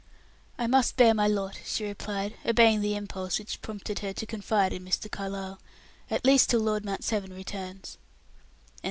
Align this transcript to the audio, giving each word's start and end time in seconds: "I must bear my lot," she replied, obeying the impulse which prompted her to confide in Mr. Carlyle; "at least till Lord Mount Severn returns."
"I 0.57 0.65
must 0.65 0.97
bear 0.97 1.13
my 1.13 1.27
lot," 1.27 1.59
she 1.63 1.85
replied, 1.85 2.33
obeying 2.43 2.81
the 2.81 2.95
impulse 2.95 3.37
which 3.37 3.61
prompted 3.61 3.99
her 3.99 4.13
to 4.13 4.25
confide 4.25 4.73
in 4.73 4.83
Mr. 4.83 5.11
Carlyle; 5.11 5.59
"at 6.09 6.25
least 6.25 6.49
till 6.49 6.61
Lord 6.61 6.83
Mount 6.83 7.03
Severn 7.03 7.33
returns." 7.33 7.99